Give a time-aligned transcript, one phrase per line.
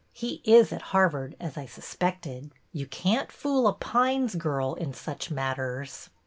[0.13, 2.49] He is at Harvard, as I suspected.
[2.73, 6.09] You can't fool a Pines girl in such matters.